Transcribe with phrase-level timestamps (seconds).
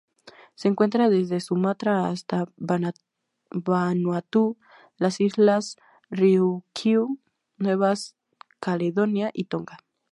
[0.55, 4.57] Se encuentra desde Sumatra hasta Vanuatu,
[4.97, 5.75] las Islas
[6.09, 7.19] Ryukyu,
[7.57, 7.93] Nueva
[8.59, 9.77] Caledonia y Tonga.